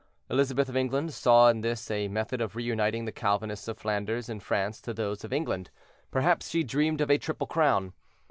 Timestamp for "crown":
7.45-7.93